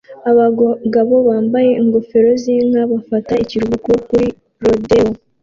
Abagabo 0.31 1.15
bambaye 1.27 1.71
ingofero 1.81 2.29
z'inka 2.41 2.81
bafata 2.91 3.33
ikiruhuko 3.43 3.91
kuri 4.05 4.27
rodeo 4.63 5.11